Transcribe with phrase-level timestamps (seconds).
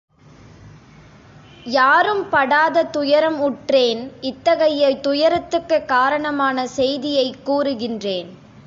[1.63, 8.29] யாரும் படாத துயரம் உற்றேன் இத்தகைய துயரத்துக்குக் காரணமான செய்தியைக் கூறுகின்றேன்.